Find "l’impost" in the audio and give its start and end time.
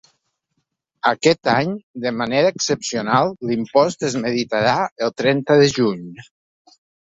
3.51-4.09